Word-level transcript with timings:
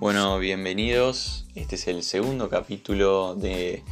Bueno, 0.00 0.38
bienvenidos. 0.38 1.44
Este 1.54 1.74
es 1.74 1.86
el 1.86 2.02
segundo 2.02 2.48
capítulo 2.48 3.34
de 3.34 3.84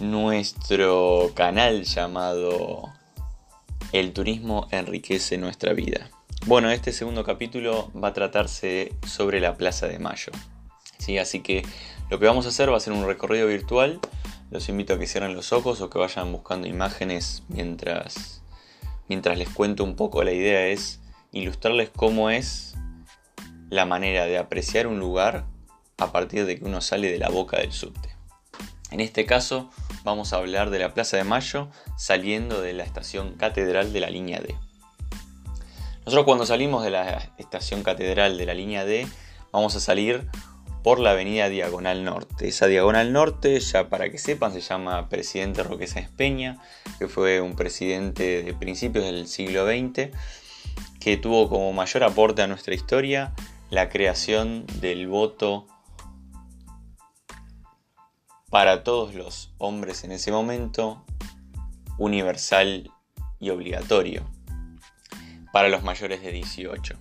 nuestro 0.00 1.30
canal 1.32 1.84
llamado 1.84 2.92
El 3.92 4.12
turismo 4.12 4.66
enriquece 4.72 5.38
nuestra 5.38 5.74
vida. 5.74 6.10
Bueno, 6.46 6.72
este 6.72 6.90
segundo 6.90 7.22
capítulo 7.22 7.88
va 7.92 8.08
a 8.08 8.12
tratarse 8.14 8.94
sobre 9.06 9.38
la 9.38 9.54
Plaza 9.54 9.86
de 9.86 10.00
Mayo. 10.00 10.32
¿sí? 10.98 11.18
Así 11.18 11.38
que 11.38 11.64
lo 12.10 12.18
que 12.18 12.26
vamos 12.26 12.44
a 12.46 12.48
hacer 12.48 12.72
va 12.72 12.76
a 12.76 12.80
ser 12.80 12.92
un 12.92 13.06
recorrido 13.06 13.46
virtual. 13.46 14.00
Los 14.50 14.68
invito 14.68 14.94
a 14.94 14.98
que 14.98 15.06
cierren 15.06 15.36
los 15.36 15.52
ojos 15.52 15.80
o 15.82 15.88
que 15.88 16.00
vayan 16.00 16.32
buscando 16.32 16.66
imágenes 16.66 17.44
mientras, 17.46 18.42
mientras 19.06 19.38
les 19.38 19.50
cuento 19.50 19.84
un 19.84 19.94
poco. 19.94 20.24
La 20.24 20.32
idea 20.32 20.66
es 20.66 20.98
ilustrarles 21.30 21.90
cómo 21.94 22.28
es 22.28 22.74
la 23.70 23.86
manera 23.86 24.26
de 24.26 24.38
apreciar 24.38 24.86
un 24.86 24.98
lugar 24.98 25.44
a 25.98 26.12
partir 26.12 26.46
de 26.46 26.58
que 26.58 26.64
uno 26.64 26.80
sale 26.80 27.10
de 27.10 27.18
la 27.18 27.28
boca 27.28 27.58
del 27.58 27.72
subte. 27.72 28.10
En 28.90 29.00
este 29.00 29.26
caso 29.26 29.70
vamos 30.04 30.32
a 30.32 30.36
hablar 30.36 30.70
de 30.70 30.78
la 30.78 30.94
Plaza 30.94 31.16
de 31.16 31.24
Mayo 31.24 31.68
saliendo 31.96 32.60
de 32.60 32.72
la 32.72 32.84
estación 32.84 33.34
Catedral 33.34 33.92
de 33.92 34.00
la 34.00 34.10
línea 34.10 34.40
D. 34.40 34.54
Nosotros 36.04 36.24
cuando 36.24 36.46
salimos 36.46 36.84
de 36.84 36.90
la 36.90 37.32
estación 37.38 37.82
Catedral 37.82 38.38
de 38.38 38.46
la 38.46 38.54
línea 38.54 38.84
D 38.84 39.08
vamos 39.52 39.74
a 39.74 39.80
salir 39.80 40.28
por 40.86 41.00
la 41.00 41.10
avenida 41.10 41.48
Diagonal 41.48 42.04
Norte. 42.04 42.46
Esa 42.46 42.68
Diagonal 42.68 43.12
Norte, 43.12 43.58
ya 43.58 43.88
para 43.88 44.08
que 44.08 44.18
sepan, 44.18 44.52
se 44.52 44.60
llama 44.60 45.08
Presidente 45.08 45.64
Roque 45.64 45.88
Sáenz 45.88 46.10
Peña, 46.10 46.58
que 47.00 47.08
fue 47.08 47.40
un 47.40 47.56
presidente 47.56 48.44
de 48.44 48.54
principios 48.54 49.04
del 49.04 49.26
siglo 49.26 49.66
XX, 49.66 50.10
que 51.00 51.16
tuvo 51.16 51.48
como 51.48 51.72
mayor 51.72 52.04
aporte 52.04 52.42
a 52.42 52.46
nuestra 52.46 52.72
historia 52.72 53.34
la 53.70 53.88
creación 53.88 54.66
del 54.80 55.08
voto 55.08 55.66
para 58.50 58.84
todos 58.84 59.14
los 59.14 59.52
hombres 59.58 60.04
en 60.04 60.12
ese 60.12 60.30
momento, 60.30 61.04
universal 61.98 62.90
y 63.40 63.50
obligatorio, 63.50 64.24
para 65.52 65.68
los 65.68 65.82
mayores 65.82 66.22
de 66.22 66.32
18, 66.32 66.96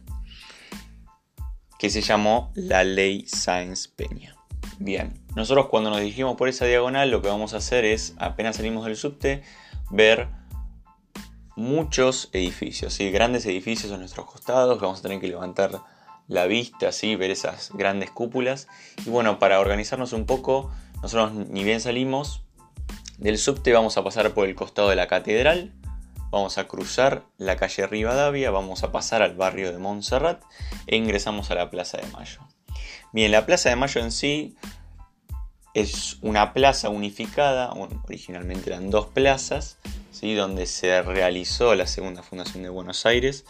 que 1.77 1.89
se 1.89 2.02
llamó 2.02 2.52
la 2.55 2.83
ley 2.83 3.25
Sáenz 3.27 3.88
Peña. 3.88 4.35
Bien, 4.79 5.23
nosotros 5.35 5.67
cuando 5.67 5.89
nos 5.89 6.00
dirigimos 6.00 6.35
por 6.35 6.50
esa 6.50 6.66
diagonal 6.66 7.11
lo 7.11 7.22
que 7.22 7.29
vamos 7.29 7.53
a 7.53 7.57
hacer 7.57 7.85
es, 7.85 8.16
apenas 8.17 8.57
salimos 8.57 8.85
del 8.85 8.97
subte, 8.97 9.44
ver 9.91 10.27
muchos 11.55 12.29
edificios, 12.33 12.94
¿sí? 12.94 13.11
grandes 13.11 13.45
edificios 13.45 13.91
a 13.91 13.97
nuestros 13.97 14.25
costados, 14.25 14.79
vamos 14.81 15.00
a 15.00 15.02
tener 15.03 15.22
que 15.22 15.27
levantar 15.27 15.79
la 16.27 16.45
vista, 16.45 16.89
así, 16.89 17.15
ver 17.15 17.31
esas 17.31 17.71
grandes 17.73 18.11
cúpulas. 18.11 18.67
Y 19.05 19.09
bueno, 19.09 19.39
para 19.39 19.59
organizarnos 19.59 20.13
un 20.13 20.25
poco, 20.25 20.71
nosotros 21.01 21.33
ni 21.33 21.63
bien 21.63 21.81
salimos 21.81 22.43
del 23.17 23.37
subte, 23.37 23.73
vamos 23.73 23.97
a 23.97 24.03
pasar 24.03 24.33
por 24.33 24.47
el 24.47 24.55
costado 24.55 24.89
de 24.89 24.95
la 24.95 25.07
catedral, 25.07 25.73
vamos 26.31 26.57
a 26.57 26.67
cruzar 26.67 27.23
la 27.37 27.55
calle 27.55 27.87
Rivadavia, 27.87 28.51
vamos 28.51 28.83
a 28.83 28.91
pasar 28.91 29.21
al 29.21 29.35
barrio 29.35 29.71
de 29.71 29.77
Montserrat 29.77 30.43
e 30.87 30.97
ingresamos 30.97 31.51
a 31.51 31.55
la 31.55 31.69
Plaza 31.69 31.97
de 31.97 32.07
Mayo. 32.07 32.41
Bien, 33.13 33.31
la 33.31 33.45
Plaza 33.45 33.69
de 33.69 33.75
Mayo 33.77 34.01
en 34.01 34.11
sí 34.11 34.55
es 35.73 36.17
una 36.21 36.53
plaza 36.53 36.89
unificada, 36.89 37.71
originalmente 37.71 38.69
eran 38.69 38.89
dos 38.89 39.07
plazas, 39.07 39.77
¿sí? 40.11 40.33
donde 40.33 40.65
se 40.65 41.01
realizó 41.01 41.75
la 41.75 41.85
segunda 41.85 42.23
fundación 42.23 42.63
de 42.63 42.69
Buenos 42.69 43.05
Aires 43.05 43.45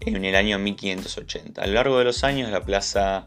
en 0.00 0.24
el 0.24 0.34
año 0.34 0.58
1580. 0.58 1.62
A 1.62 1.66
lo 1.66 1.74
largo 1.74 1.98
de 1.98 2.04
los 2.04 2.24
años 2.24 2.50
la 2.50 2.64
plaza 2.64 3.26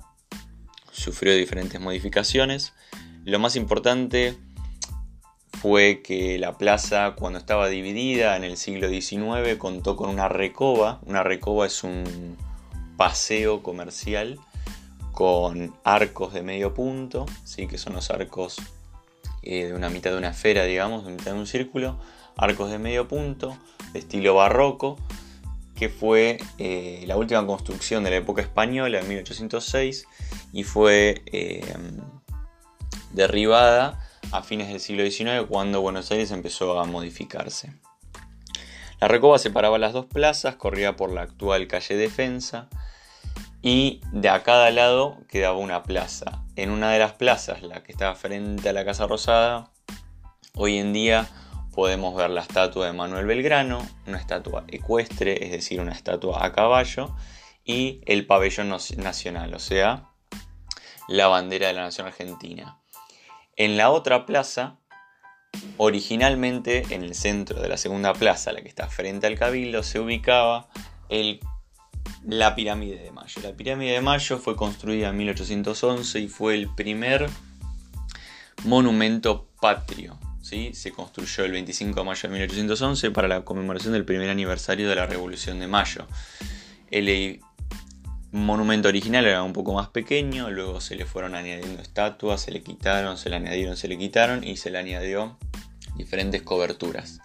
sufrió 0.91 1.35
diferentes 1.35 1.80
modificaciones. 1.80 2.73
Lo 3.25 3.39
más 3.39 3.55
importante 3.55 4.35
fue 5.61 6.02
que 6.02 6.37
la 6.37 6.58
plaza 6.58 7.15
cuando 7.17 7.39
estaba 7.39 7.67
dividida 7.67 8.37
en 8.37 8.43
el 8.43 8.58
siglo 8.58 8.89
XIX 8.89 9.58
contó 9.58 9.95
con 9.95 10.09
una 10.09 10.29
recoba. 10.29 10.99
Una 11.05 11.23
recoba 11.23 11.65
es 11.65 11.83
un 11.83 12.37
paseo 12.97 13.61
comercial 13.61 14.39
con 15.11 15.75
arcos 15.83 16.33
de 16.33 16.43
medio 16.43 16.73
punto, 16.73 17.25
¿sí? 17.43 17.67
que 17.67 17.77
son 17.77 17.93
los 17.93 18.09
arcos 18.09 18.58
eh, 19.41 19.65
de 19.65 19.73
una 19.73 19.89
mitad 19.89 20.11
de 20.11 20.17
una 20.17 20.29
esfera, 20.29 20.63
digamos, 20.63 21.05
de 21.05 21.11
mitad 21.11 21.33
de 21.33 21.39
un 21.39 21.47
círculo, 21.47 21.99
arcos 22.37 22.71
de 22.71 22.79
medio 22.79 23.08
punto, 23.08 23.58
de 23.91 23.99
estilo 23.99 24.35
barroco, 24.35 24.97
que 25.79 25.87
fue 25.87 26.39
eh, 26.57 27.05
la 27.07 27.15
última 27.15 27.45
construcción 27.47 28.03
de 28.03 28.09
la 28.09 28.17
época 28.17 28.41
española 28.41 28.99
en 28.99 29.07
1806 29.07 30.07
y 30.51 30.63
fue 30.63 31.23
eh, 31.27 31.73
derribada 33.13 34.05
a 34.33 34.43
fines 34.43 34.67
del 34.67 34.81
siglo 34.81 35.09
XIX 35.09 35.47
cuando 35.47 35.79
Buenos 35.79 36.11
Aires 36.11 36.31
empezó 36.31 36.77
a 36.81 36.83
modificarse. 36.83 37.71
La 38.99 39.07
recoba 39.07 39.39
separaba 39.39 39.77
las 39.77 39.93
dos 39.93 40.05
plazas, 40.05 40.57
corría 40.57 40.97
por 40.97 41.13
la 41.13 41.21
actual 41.21 41.67
calle 41.67 41.95
Defensa 41.95 42.67
y 43.61 44.01
de 44.11 44.27
a 44.27 44.43
cada 44.43 44.71
lado 44.71 45.17
quedaba 45.29 45.57
una 45.57 45.83
plaza. 45.83 46.43
En 46.57 46.71
una 46.71 46.91
de 46.91 46.99
las 46.99 47.13
plazas, 47.13 47.61
la 47.63 47.83
que 47.83 47.93
estaba 47.93 48.15
frente 48.15 48.67
a 48.67 48.73
la 48.73 48.83
Casa 48.83 49.07
Rosada, 49.07 49.71
hoy 50.55 50.77
en 50.77 50.91
día 50.91 51.29
podemos 51.79 52.13
ver 52.13 52.29
la 52.29 52.41
estatua 52.41 52.87
de 52.87 52.91
Manuel 52.91 53.25
Belgrano, 53.25 53.87
una 54.05 54.17
estatua 54.17 54.65
ecuestre, 54.67 55.45
es 55.45 55.51
decir, 55.53 55.79
una 55.79 55.93
estatua 55.93 56.43
a 56.43 56.51
caballo, 56.51 57.15
y 57.63 58.01
el 58.05 58.25
pabellón 58.27 58.67
nacional, 58.67 59.53
o 59.53 59.59
sea, 59.59 60.09
la 61.07 61.27
bandera 61.27 61.67
de 61.67 61.73
la 61.75 61.83
nación 61.83 62.07
argentina. 62.07 62.81
En 63.55 63.77
la 63.77 63.91
otra 63.91 64.25
plaza, 64.25 64.75
originalmente 65.77 66.83
en 66.89 67.05
el 67.05 67.15
centro 67.15 67.61
de 67.61 67.69
la 67.69 67.77
segunda 67.77 68.11
plaza, 68.13 68.51
la 68.51 68.61
que 68.61 68.67
está 68.67 68.89
frente 68.89 69.27
al 69.27 69.39
cabildo, 69.39 69.81
se 69.81 70.01
ubicaba 70.01 70.67
la 72.25 72.55
pirámide 72.55 73.01
de 73.01 73.11
Mayo. 73.13 73.41
La 73.41 73.53
pirámide 73.53 73.93
de 73.93 74.01
Mayo 74.01 74.37
fue 74.37 74.57
construida 74.57 75.11
en 75.11 75.15
1811 75.15 76.19
y 76.19 76.27
fue 76.27 76.55
el 76.55 76.67
primer 76.75 77.29
monumento 78.65 79.47
patrio 79.61 80.19
se 80.73 80.92
construyó 80.92 81.45
el 81.45 81.52
25 81.52 81.99
de 81.99 82.05
mayo 82.05 82.21
de 82.23 82.30
1811 82.30 83.11
para 83.11 83.27
la 83.27 83.45
conmemoración 83.45 83.93
del 83.93 84.05
primer 84.05 84.30
aniversario 84.30 84.89
de 84.89 84.95
la 84.95 85.05
Revolución 85.05 85.60
de 85.60 85.67
Mayo. 85.67 86.08
El 86.89 87.42
monumento 88.32 88.88
original 88.88 89.26
era 89.26 89.43
un 89.43 89.54
poco 89.54 89.73
más 89.73 89.89
pequeño, 89.89 90.49
luego 90.49 90.82
se 90.82 90.95
le 90.95 91.05
fueron 91.05 91.36
añadiendo 91.36 91.82
estatuas, 91.82 92.42
se 92.42 92.52
le 92.52 92.61
quitaron, 92.61 93.17
se 93.17 93.30
le 93.30 93.36
añadieron, 93.36 93.77
se 93.77 93.88
le 93.88 93.98
quitaron 93.98 94.43
y 94.43 94.58
se 94.58 94.71
le 94.71 94.80
añadió 94.80 95.38
diferentes 95.95 96.42
coberturas. 96.42 97.20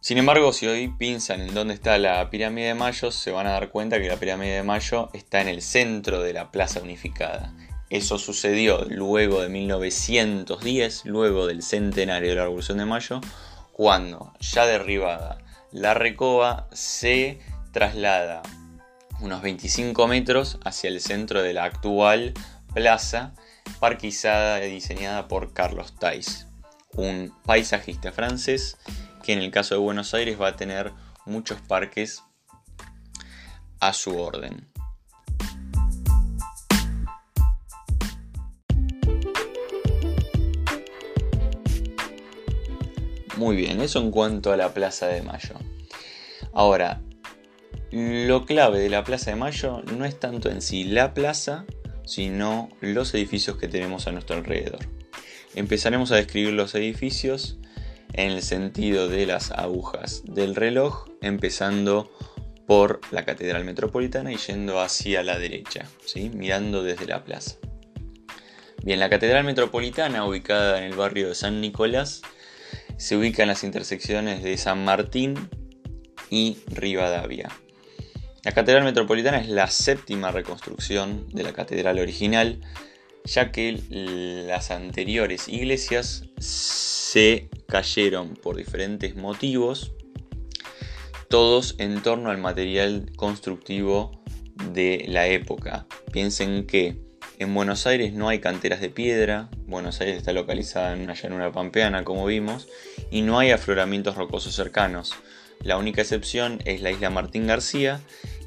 Sin 0.00 0.18
embargo, 0.18 0.52
si 0.52 0.66
hoy 0.66 0.88
piensan 0.88 1.40
en 1.40 1.54
dónde 1.54 1.74
está 1.74 1.96
la 1.98 2.28
pirámide 2.28 2.66
de 2.66 2.74
Mayo, 2.74 3.12
se 3.12 3.30
van 3.30 3.46
a 3.46 3.52
dar 3.52 3.70
cuenta 3.70 4.00
que 4.00 4.08
la 4.08 4.16
pirámide 4.16 4.54
de 4.54 4.62
Mayo 4.64 5.08
está 5.12 5.40
en 5.40 5.46
el 5.46 5.62
centro 5.62 6.20
de 6.20 6.32
la 6.32 6.50
plaza 6.50 6.80
unificada. 6.80 7.54
Eso 7.92 8.16
sucedió 8.16 8.86
luego 8.88 9.42
de 9.42 9.50
1910, 9.50 11.04
luego 11.04 11.46
del 11.46 11.62
centenario 11.62 12.30
de 12.30 12.36
la 12.36 12.44
Revolución 12.44 12.78
de 12.78 12.86
Mayo, 12.86 13.20
cuando 13.70 14.32
ya 14.40 14.64
derribada 14.64 15.36
la 15.72 15.92
Recoba 15.92 16.70
se 16.72 17.40
traslada 17.70 18.40
unos 19.20 19.42
25 19.42 20.08
metros 20.08 20.58
hacia 20.64 20.88
el 20.88 21.02
centro 21.02 21.42
de 21.42 21.52
la 21.52 21.64
actual 21.64 22.32
plaza, 22.72 23.34
parquizada 23.78 24.64
y 24.64 24.70
diseñada 24.70 25.28
por 25.28 25.52
Carlos 25.52 25.94
Tais, 25.98 26.46
un 26.94 27.34
paisajista 27.44 28.10
francés 28.10 28.78
que 29.22 29.34
en 29.34 29.40
el 29.40 29.50
caso 29.50 29.74
de 29.74 29.82
Buenos 29.82 30.14
Aires 30.14 30.40
va 30.40 30.48
a 30.48 30.56
tener 30.56 30.94
muchos 31.26 31.60
parques 31.60 32.22
a 33.80 33.92
su 33.92 34.18
orden. 34.18 34.71
Muy 43.42 43.56
bien, 43.56 43.80
eso 43.80 43.98
en 43.98 44.12
cuanto 44.12 44.52
a 44.52 44.56
la 44.56 44.72
Plaza 44.72 45.08
de 45.08 45.20
Mayo. 45.20 45.56
Ahora, 46.52 47.00
lo 47.90 48.46
clave 48.46 48.78
de 48.78 48.88
la 48.88 49.02
Plaza 49.02 49.32
de 49.32 49.36
Mayo 49.36 49.82
no 49.96 50.04
es 50.04 50.20
tanto 50.20 50.48
en 50.48 50.62
sí 50.62 50.84
la 50.84 51.12
plaza, 51.12 51.64
sino 52.04 52.68
los 52.80 53.12
edificios 53.14 53.56
que 53.56 53.66
tenemos 53.66 54.06
a 54.06 54.12
nuestro 54.12 54.36
alrededor. 54.36 54.86
Empezaremos 55.56 56.12
a 56.12 56.16
describir 56.16 56.52
los 56.52 56.76
edificios 56.76 57.58
en 58.12 58.30
el 58.30 58.42
sentido 58.42 59.08
de 59.08 59.26
las 59.26 59.50
agujas 59.50 60.22
del 60.24 60.54
reloj, 60.54 61.08
empezando 61.20 62.12
por 62.68 63.00
la 63.10 63.24
Catedral 63.24 63.64
Metropolitana 63.64 64.32
y 64.32 64.36
yendo 64.36 64.80
hacia 64.80 65.24
la 65.24 65.36
derecha, 65.36 65.88
¿sí? 66.06 66.30
mirando 66.32 66.84
desde 66.84 67.06
la 67.06 67.24
plaza. 67.24 67.56
Bien, 68.84 69.00
la 69.00 69.10
Catedral 69.10 69.42
Metropolitana, 69.42 70.24
ubicada 70.24 70.78
en 70.78 70.84
el 70.84 70.94
barrio 70.94 71.30
de 71.30 71.34
San 71.34 71.60
Nicolás, 71.60 72.22
se 72.96 73.16
ubica 73.16 73.42
en 73.42 73.48
las 73.48 73.64
intersecciones 73.64 74.42
de 74.42 74.56
San 74.56 74.84
Martín 74.84 75.48
y 76.30 76.58
Rivadavia. 76.68 77.50
La 78.44 78.52
Catedral 78.52 78.84
Metropolitana 78.84 79.38
es 79.38 79.48
la 79.48 79.68
séptima 79.68 80.32
reconstrucción 80.32 81.28
de 81.28 81.44
la 81.44 81.52
catedral 81.52 81.98
original, 81.98 82.60
ya 83.24 83.52
que 83.52 83.80
las 84.48 84.70
anteriores 84.70 85.48
iglesias 85.48 86.24
se 86.38 87.48
cayeron 87.68 88.34
por 88.34 88.56
diferentes 88.56 89.14
motivos, 89.14 89.92
todos 91.28 91.76
en 91.78 92.02
torno 92.02 92.30
al 92.30 92.38
material 92.38 93.12
constructivo 93.14 94.22
de 94.72 95.04
la 95.08 95.28
época. 95.28 95.86
Piensen 96.12 96.66
que 96.66 97.11
en 97.42 97.54
Buenos 97.54 97.86
Aires 97.86 98.12
no 98.12 98.28
hay 98.28 98.38
canteras 98.38 98.80
de 98.80 98.88
piedra, 98.88 99.48
Buenos 99.66 100.00
Aires 100.00 100.16
está 100.16 100.32
localizada 100.32 100.94
en 100.94 101.02
una 101.02 101.14
llanura 101.14 101.52
pampeana 101.52 102.04
como 102.04 102.24
vimos, 102.24 102.68
y 103.10 103.22
no 103.22 103.38
hay 103.38 103.50
afloramientos 103.50 104.16
rocosos 104.16 104.54
cercanos. 104.54 105.14
La 105.60 105.76
única 105.76 106.02
excepción 106.02 106.60
es 106.64 106.82
la 106.82 106.90
isla 106.90 107.10
Martín 107.10 107.46
García 107.46 108.00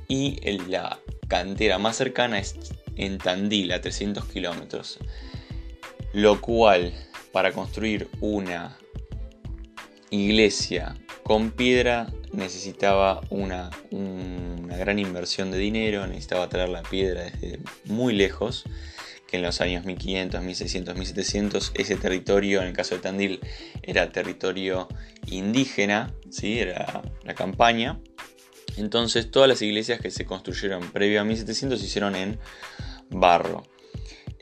y 0.07 0.39
la 0.69 0.99
cantera 1.27 1.77
más 1.77 1.95
cercana 1.95 2.39
es 2.39 2.55
en 2.95 3.17
Tandil, 3.17 3.71
a 3.71 3.81
300 3.81 4.25
kilómetros. 4.25 4.99
Lo 6.13 6.41
cual, 6.41 6.93
para 7.31 7.51
construir 7.51 8.07
una 8.21 8.77
iglesia 10.09 10.95
con 11.25 11.49
piedra 11.49 12.05
necesitaba 12.33 13.19
una, 13.31 13.71
una, 13.89 14.77
gran 14.77 14.99
inversión 14.99 15.49
de 15.49 15.57
dinero, 15.57 16.05
necesitaba 16.05 16.49
traer 16.49 16.69
la 16.69 16.83
piedra 16.83 17.23
desde 17.23 17.59
muy 17.85 18.13
lejos, 18.13 18.63
que 19.25 19.37
en 19.37 19.41
los 19.41 19.59
años 19.59 19.85
1500, 19.85 20.43
1600, 20.43 20.95
1700 20.95 21.71
ese 21.73 21.95
territorio, 21.95 22.61
en 22.61 22.67
el 22.67 22.73
caso 22.73 22.93
de 22.93 23.01
Tandil, 23.01 23.39
era 23.81 24.11
territorio 24.11 24.87
indígena, 25.25 26.13
¿sí? 26.29 26.59
era 26.59 27.01
la 27.23 27.33
campaña. 27.33 27.99
Entonces 28.77 29.31
todas 29.31 29.49
las 29.49 29.63
iglesias 29.63 29.99
que 29.99 30.11
se 30.11 30.25
construyeron 30.25 30.91
previo 30.91 31.21
a 31.21 31.23
1700 31.23 31.79
se 31.79 31.87
hicieron 31.87 32.15
en 32.15 32.37
barro. 33.09 33.63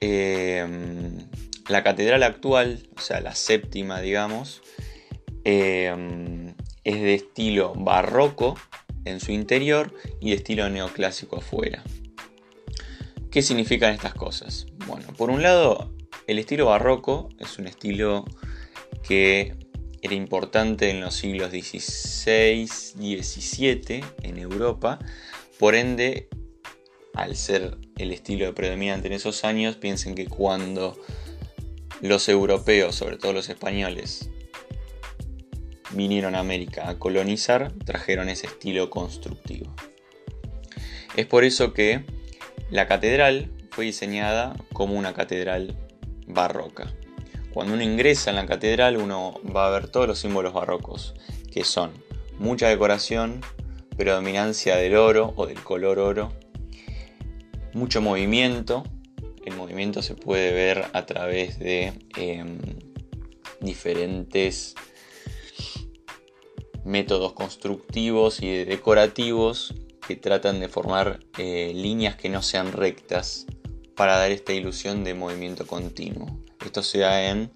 Em, 0.02 1.18
la 1.70 1.82
catedral 1.82 2.24
actual, 2.24 2.90
o 2.98 3.00
sea, 3.00 3.22
la 3.22 3.36
séptima, 3.36 4.02
digamos, 4.02 4.62
em, 5.46 6.43
es 6.84 7.02
de 7.02 7.14
estilo 7.16 7.74
barroco 7.76 8.56
en 9.06 9.20
su 9.20 9.32
interior 9.32 9.94
y 10.20 10.30
de 10.30 10.36
estilo 10.36 10.70
neoclásico 10.70 11.38
afuera. 11.38 11.84
¿Qué 13.32 13.42
significan 13.42 13.94
estas 13.94 14.14
cosas? 14.14 14.68
Bueno, 14.88 15.08
por 15.18 15.30
un 15.30 15.42
lado, 15.42 15.92
el 16.28 16.40
estilo 16.40 16.68
barroco 16.68 17.30
es 17.40 17.58
un 17.58 17.68
estilo 17.68 18.26
que 19.02 19.56
era 20.02 20.14
importante 20.14 20.90
en 20.90 21.02
los 21.02 21.16
siglos 21.16 21.50
XVI 21.52 22.68
XVII 22.68 24.04
en 24.22 24.38
Europa, 24.38 25.00
por 25.60 25.76
ende 25.76 26.28
al 27.14 27.36
ser 27.36 27.78
el 27.98 28.12
estilo 28.12 28.54
predominante 28.54 29.08
en 29.08 29.14
esos 29.14 29.46
años, 29.46 29.78
piensen 29.78 30.16
que 30.16 30.28
cuando 30.28 30.98
los 32.02 32.28
europeos, 32.28 32.96
sobre 32.96 33.18
todo 33.18 33.34
los 33.34 33.50
españoles, 33.50 34.30
vinieron 35.94 36.36
a 36.36 36.40
América 36.40 36.90
a 36.90 37.00
colonizar, 37.00 37.72
trajeron 37.86 38.30
ese 38.30 38.48
estilo 38.48 38.90
constructivo. 38.90 39.74
Es 41.16 41.26
por 41.26 41.44
eso 41.44 41.74
que 41.74 42.06
la 42.70 42.88
catedral 42.88 43.52
fue 43.70 43.86
diseñada 43.86 44.56
como 44.74 44.96
una 44.96 45.14
catedral 45.14 45.76
barroca. 46.28 46.94
Cuando 47.54 47.76
uno 47.76 47.84
ingresa 47.84 48.32
en 48.32 48.36
la 48.38 48.48
catedral 48.48 48.98
uno 48.98 49.40
va 49.44 49.68
a 49.68 49.72
ver 49.72 49.88
todos 49.88 50.08
los 50.08 50.20
símbolos 50.20 50.54
barrocos, 50.54 51.14
que 51.52 51.64
son 51.64 51.92
mucha 52.40 52.68
decoración, 52.68 53.42
predominancia 53.96 54.76
del 54.76 54.96
oro 54.96 55.34
o 55.36 55.46
del 55.46 55.62
color 55.62 56.00
oro, 56.00 56.34
mucho 57.74 58.02
movimiento. 58.02 58.84
El 59.46 59.56
movimiento 59.56 60.02
se 60.02 60.16
puede 60.16 60.52
ver 60.52 60.86
a 60.94 61.06
través 61.06 61.60
de 61.60 61.94
em, 62.18 62.58
diferentes 63.60 64.76
métodos 66.86 67.34
constructivos 67.34 68.42
y 68.42 68.64
decorativos 68.66 69.74
que 70.08 70.16
tratan 70.16 70.60
de 70.60 70.68
formar 70.68 71.20
eh, 71.38 71.72
líneas 71.74 72.16
que 72.16 72.30
no 72.30 72.42
sean 72.42 72.72
rectas 72.72 73.46
para 73.96 74.18
dar 74.18 74.32
esta 74.32 74.54
ilusión 74.54 75.04
de 75.04 75.14
movimiento 75.14 75.66
continuo. 75.66 76.40
Esto 76.66 76.84
se 76.84 77.00
da 77.00 77.30
en 77.30 77.52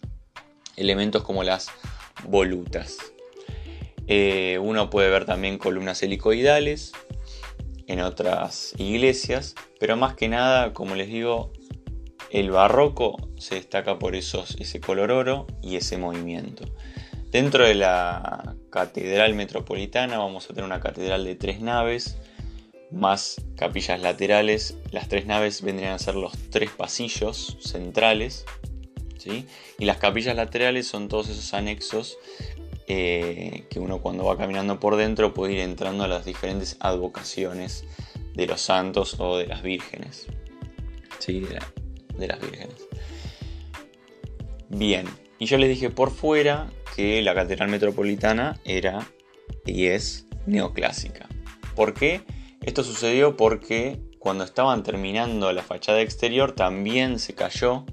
elementos 0.75 1.23
como 1.23 1.43
las 1.43 1.69
volutas. 2.25 2.97
Eh, 4.07 4.59
uno 4.61 4.89
puede 4.89 5.09
ver 5.09 5.25
también 5.25 5.57
columnas 5.57 6.01
helicoidales 6.01 6.93
en 7.87 8.01
otras 8.01 8.73
iglesias, 8.77 9.55
pero 9.79 9.97
más 9.97 10.13
que 10.13 10.29
nada, 10.29 10.73
como 10.73 10.95
les 10.95 11.07
digo, 11.07 11.51
el 12.31 12.51
barroco 12.51 13.17
se 13.37 13.55
destaca 13.55 13.97
por 13.99 14.15
esos, 14.15 14.55
ese 14.59 14.79
color 14.79 15.11
oro 15.11 15.47
y 15.61 15.77
ese 15.77 15.97
movimiento. 15.97 16.65
Dentro 17.31 17.65
de 17.65 17.75
la 17.75 18.55
catedral 18.69 19.33
metropolitana 19.35 20.17
vamos 20.17 20.45
a 20.45 20.47
tener 20.49 20.63
una 20.63 20.79
catedral 20.79 21.25
de 21.25 21.35
tres 21.35 21.59
naves, 21.59 22.17
más 22.91 23.41
capillas 23.55 24.01
laterales. 24.01 24.77
Las 24.91 25.09
tres 25.09 25.25
naves 25.25 25.61
vendrían 25.61 25.93
a 25.93 25.99
ser 25.99 26.15
los 26.15 26.33
tres 26.49 26.71
pasillos 26.71 27.57
centrales. 27.61 28.45
¿sí? 29.17 29.45
Y 29.77 29.85
las 29.85 29.97
capillas 29.97 30.35
laterales 30.35 30.87
son 30.87 31.09
todos 31.09 31.29
esos 31.29 31.53
anexos 31.53 32.17
eh, 32.89 33.65
que 33.69 33.81
uno 33.81 34.01
cuando 34.01 34.23
va 34.23 34.37
caminando 34.37 34.79
por 34.79 34.95
dentro 34.95 35.33
puede 35.33 35.53
ir 35.53 35.59
entrando 35.59 36.05
a 36.05 36.07
las 36.07 36.23
diferentes 36.23 36.77
advocaciones 36.79 37.83
de 38.33 38.47
los 38.47 38.61
santos 38.61 39.19
o 39.19 39.37
de 39.37 39.47
las 39.47 39.61
vírgenes. 39.61 40.27
Sí, 41.19 41.41
de, 41.41 42.27
las 42.27 42.39
vírgenes. 42.39 42.87
Bien, 44.69 45.05
y 45.39 45.45
yo 45.45 45.57
les 45.57 45.69
dije 45.69 45.89
por 45.89 46.11
fuera 46.11 46.69
que 46.95 47.21
la 47.21 47.35
catedral 47.35 47.69
metropolitana 47.69 48.59
era 48.65 49.07
y 49.65 49.85
es 49.85 50.25
neoclásica. 50.45 51.27
¿Por 51.75 51.93
qué? 51.93 52.21
Esto 52.61 52.83
sucedió 52.83 53.37
porque 53.37 54.01
cuando 54.19 54.43
estaban 54.43 54.83
terminando 54.83 55.51
la 55.53 55.63
fachada 55.63 56.01
exterior 56.01 56.53
también 56.53 57.19
se 57.19 57.35
cayó 57.35 57.85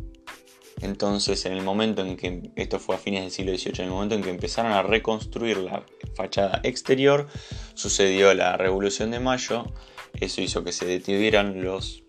entonces, 0.85 1.47
en 1.47 1.53
el 1.53 1.63
momento 1.63 2.05
en 2.05 2.17
que, 2.17 2.51
esto 2.57 2.79
fue 2.79 2.97
a 2.97 2.99
fines 2.99 3.23
del 3.23 3.31
siglo 3.31 3.57
XVIII, 3.57 3.73
en 3.79 3.85
el 3.85 3.91
momento 3.91 4.15
en 4.17 4.23
que 4.23 4.31
empezaron 4.31 4.73
a 4.73 4.83
reconstruir 4.83 5.59
la 5.59 5.85
fachada 6.15 6.61
exterior, 6.63 7.27
sucedió 7.75 8.35
la 8.35 8.57
Revolución 8.57 9.11
de 9.11 9.21
Mayo, 9.21 9.65
eso 10.21 10.41
hizo 10.41 10.65
que 10.65 10.73
se 10.73 10.85
detuvieran 10.85 11.63
los 11.63 12.05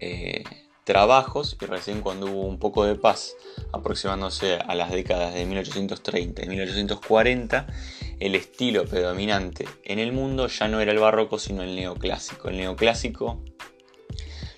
eh, 0.00 0.42
trabajos 0.86 1.56
y 1.60 1.66
recién 1.66 2.00
cuando 2.00 2.26
hubo 2.26 2.46
un 2.46 2.60
poco 2.60 2.84
de 2.84 2.94
paz, 2.94 3.34
aproximándose 3.72 4.54
a 4.54 4.74
las 4.76 4.92
décadas 4.92 5.34
de 5.34 5.44
1830 5.44 6.44
y 6.44 6.48
1840, 6.48 7.66
el 8.20 8.36
estilo 8.36 8.86
predominante 8.86 9.66
en 9.82 9.98
el 9.98 10.12
mundo 10.12 10.46
ya 10.46 10.68
no 10.68 10.80
era 10.80 10.92
el 10.92 11.00
barroco, 11.00 11.40
sino 11.40 11.64
el 11.64 11.74
neoclásico. 11.74 12.48
El 12.48 12.58
neoclásico 12.58 13.42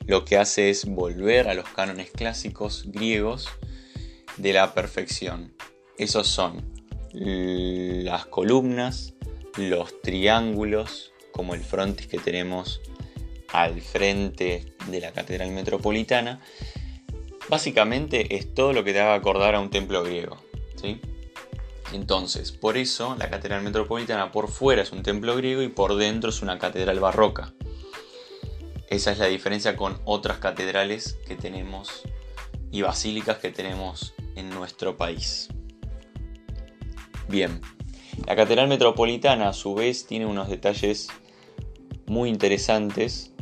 lo 0.07 0.27
que 0.27 0.37
hace 0.37 0.69
es 0.69 0.85
volver 0.85 1.49
a 1.49 1.55
los 1.55 1.67
cánones 1.71 2.11
clásicos 2.11 2.85
griegos 2.89 3.49
de 4.37 4.53
la 4.53 4.75
perfección. 4.75 5.55
Esos 5.97 6.29
son 6.29 6.63
las 7.11 8.27
columnas, 8.27 9.15
los 9.57 10.03
triángulos, 10.03 11.15
como 11.33 11.55
el 11.55 11.65
frontis 11.65 12.07
que 12.07 12.19
tenemos 12.19 12.83
al 13.53 13.81
frente 13.81 14.75
de 14.89 15.01
la 15.01 15.13
Catedral 15.13 15.51
Metropolitana. 15.51 16.41
Básicamente 17.49 18.37
es 18.37 18.55
todo 18.55 18.73
lo 18.73 18.85
que 18.85 18.93
te 18.93 19.01
haga 19.01 19.15
acordar 19.15 19.55
a 19.55 19.61
un 19.61 19.71
templo 19.71 20.03
griego. 20.03 20.37
¿sí? 20.77 21.01
Entonces, 21.93 22.53
por 22.53 22.77
eso 22.77 23.17
la 23.19 23.31
Catedral 23.31 23.63
Metropolitana 23.63 24.31
por 24.31 24.49
fuera 24.49 24.83
es 24.83 24.93
un 24.93 25.03
templo 25.03 25.35
griego 25.37 25.63
y 25.63 25.69
por 25.69 25.97
dentro 25.97 26.31
es 26.31 26.43
una 26.43 26.59
catedral 26.59 27.01
barroca. 27.01 27.55
Esa 28.91 29.13
es 29.13 29.19
la 29.19 29.27
diferencia 29.27 29.77
con 29.77 30.01
otras 30.05 30.39
catedrales 30.39 31.19
que 31.27 31.37
tenemos 31.37 32.03
y 32.71 32.83
basílicas 32.83 33.39
que 33.39 33.51
tenemos 33.51 34.15
en 34.35 34.51
nuestro 34.51 34.97
país. 34.97 35.49
Bien, 37.29 37.61
la 38.27 38.37
Catedral 38.37 38.69
Metropolitana 38.69 39.51
a 39.51 39.53
su 39.53 39.75
vez 39.75 40.07
tiene 40.07 40.27
unos 40.27 40.49
detalles 40.49 41.09
muy 42.07 42.31
interesantes. 42.31 43.33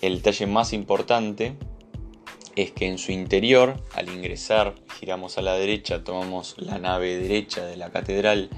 El 0.00 0.16
detalle 0.16 0.46
más 0.46 0.72
importante 0.72 1.56
es 2.56 2.70
que 2.70 2.86
en 2.86 2.98
su 2.98 3.12
interior, 3.12 3.76
al 3.94 4.08
ingresar, 4.08 4.74
giramos 4.98 5.36
a 5.36 5.42
la 5.42 5.54
derecha, 5.54 6.04
tomamos 6.04 6.54
la 6.58 6.78
nave 6.78 7.16
derecha 7.16 7.64
de 7.66 7.76
la 7.76 7.90
catedral 7.90 8.50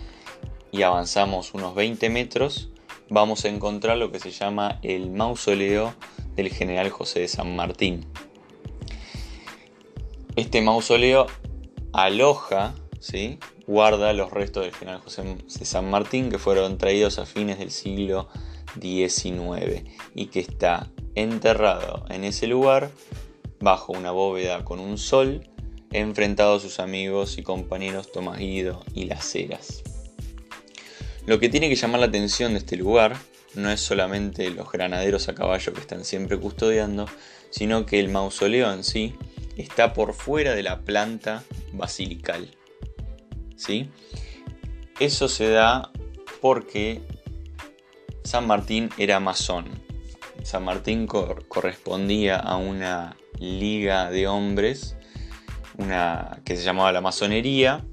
y 0.71 0.83
avanzamos 0.83 1.53
unos 1.55 1.75
20 1.75 2.11
metros, 2.11 2.71
vamos 3.09 3.45
a 3.45 3.49
encontrar 3.49 3.99
lo 3.99 4.13
que 4.13 4.21
se 4.21 4.31
llama 4.31 4.79
el 4.83 5.11
mausoleo 5.11 5.95
del 6.37 6.49
general 6.49 6.91
José 6.91 7.21
de 7.21 7.29
San 7.29 7.55
Martín. 7.57 8.07
Este 10.37 10.63
mausoleo 10.63 11.27
aloja 11.93 12.75
guarda 13.67 14.13
los 14.13 14.31
restos 14.31 14.65
del 14.65 14.75
general 14.75 15.01
José 15.01 15.23
de 15.23 15.65
San 15.65 15.91
Martín 15.91 16.31
que 16.31 16.39
fueron 16.39 16.79
traídos 16.79 17.19
a 17.19 17.27
fines 17.27 17.59
del 17.59 17.71
siglo 17.71 18.29
XIX 18.81 19.83
y 20.15 20.27
que 20.27 20.41
está 20.41 20.91
enterrado 21.15 22.05
en 22.11 22.25
ese 22.25 22.47
lugar 22.47 22.91
bajo 23.61 23.93
una 23.93 24.11
bóveda 24.11 24.65
con 24.65 24.81
un 24.81 24.99
sol 24.99 25.49
enfrentado 25.93 26.57
a 26.57 26.61
sus 26.61 26.81
amigos 26.81 27.39
y 27.39 27.43
compañeros 27.43 28.11
Tomás 28.13 28.39
Guido 28.39 28.83
y 28.95 29.05
Las 29.05 29.35
Heras. 29.35 29.83
Lo 31.27 31.39
que 31.39 31.49
tiene 31.49 31.69
que 31.69 31.77
llamar 31.77 32.01
la 32.01 32.07
atención 32.07 32.53
de 32.53 32.59
este 32.59 32.77
lugar 32.77 33.17
no 33.55 33.71
es 33.71 33.81
solamente 33.81 34.51
los 34.51 34.71
granaderos 34.73 35.29
a 35.29 35.35
caballo 35.35 35.73
que 35.73 35.81
están 35.81 36.05
siempre 36.05 36.39
custodiando, 36.39 37.07
sino 37.51 37.85
que 37.85 38.01
el 38.01 38.09
mausoleo 38.09 38.73
en 38.73 38.83
sí 38.83 39.15
está 39.57 39.93
por 39.93 40.15
fuera 40.15 40.55
de 40.55 40.63
la 40.63 40.81
planta 40.81 41.45
basilical. 41.73 42.57
¿Sí? 43.65 43.89
Eso 44.99 45.29
se 45.29 45.51
da 45.51 45.93
porque 46.41 47.01
San 48.25 48.47
Martín 48.47 48.91
era 48.99 49.21
masón. 49.21 49.67
San 50.43 50.65
Martín 50.65 51.07
correspondía 51.07 52.37
a 52.37 52.57
una 52.57 53.17
liga 53.39 54.11
de 54.11 54.27
hombres 54.27 54.97
una 55.79 56.43
que 56.45 56.57
se 56.57 56.63
llamaba 56.63 56.93
la 56.93 57.01
masonería, 57.01 57.87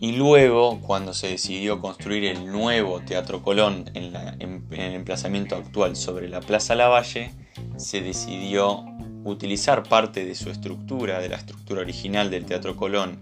y 0.00 0.12
luego, 0.12 0.80
cuando 0.80 1.12
se 1.12 1.26
decidió 1.26 1.80
construir 1.80 2.24
el 2.24 2.46
nuevo 2.46 3.00
Teatro 3.00 3.42
Colón 3.42 3.90
en, 3.94 4.14
el 4.14 4.94
emplazamiento 4.94 5.56
actual 5.56 5.96
sobre 5.96 6.28
la 6.28 6.38
Plaza 6.38 6.76
Lavalle, 6.76 7.32
se 7.76 8.00
decidió 8.00 8.84
utilizar 9.24 9.82
parte 9.82 10.24
de 10.24 10.34
su 10.34 10.50
estructura, 10.50 11.20
de 11.20 11.28
la 11.28 11.36
estructura 11.36 11.80
original 11.80 12.30
del 12.30 12.44
Teatro 12.44 12.76
Colón 12.76 13.18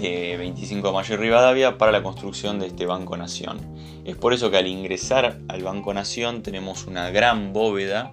de 0.00 0.36
25 0.38 0.88
de 0.88 0.92
mayo 0.92 1.14
y 1.14 1.18
Rivadavia, 1.18 1.76
para 1.76 1.92
la 1.92 2.02
construcción 2.02 2.58
de 2.58 2.68
este 2.68 2.86
Banco 2.86 3.16
Nación. 3.16 3.58
Es 4.04 4.16
por 4.16 4.32
eso 4.32 4.50
que 4.50 4.56
al 4.56 4.66
ingresar 4.66 5.40
al 5.48 5.62
Banco 5.62 5.92
Nación 5.92 6.42
tenemos 6.42 6.86
una 6.86 7.10
gran 7.10 7.52
bóveda 7.52 8.12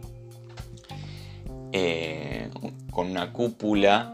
eh, 1.71 2.49
con 2.91 3.09
una 3.09 3.31
cúpula 3.31 4.13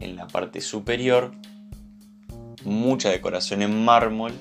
en 0.00 0.16
la 0.16 0.26
parte 0.28 0.60
superior 0.60 1.32
mucha 2.64 3.10
decoración 3.10 3.62
en 3.62 3.84
mármol, 3.84 4.32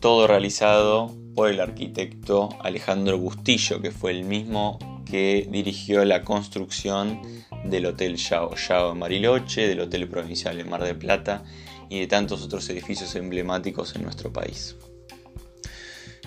todo 0.00 0.26
realizado 0.26 1.14
por 1.34 1.48
el 1.48 1.60
arquitecto 1.60 2.48
Alejandro 2.60 3.18
Bustillo, 3.18 3.80
que 3.80 3.90
fue 3.90 4.12
el 4.12 4.24
mismo 4.24 4.78
que 5.04 5.48
dirigió 5.50 6.04
la 6.04 6.22
construcción 6.22 7.20
del 7.64 7.86
Hotel 7.86 8.16
Yao 8.16 8.54
Yao 8.56 8.92
en 8.92 8.98
Mariloche, 8.98 9.68
del 9.68 9.80
Hotel 9.80 10.08
Provincial 10.08 10.58
en 10.58 10.68
Mar 10.68 10.82
del 10.82 10.96
Plata 10.96 11.44
y 11.88 12.00
de 12.00 12.06
tantos 12.06 12.42
otros 12.42 12.68
edificios 12.70 13.14
emblemáticos 13.14 13.94
en 13.94 14.02
nuestro 14.02 14.32
país. 14.32 14.76